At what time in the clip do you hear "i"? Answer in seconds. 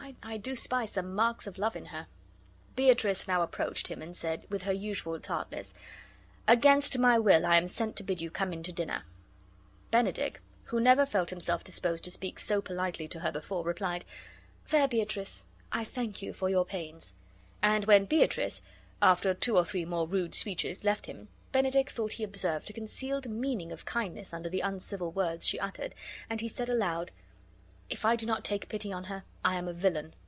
0.23-0.35, 7.45-7.55, 15.71-15.85, 28.05-28.15, 29.43-29.55